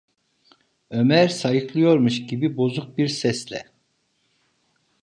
Ömer 0.89 1.27
sayıklıyormuş 1.27 2.25
gibi 2.25 2.57
bozuk 2.57 2.97
bir 2.97 3.07
sesle: 3.07 3.67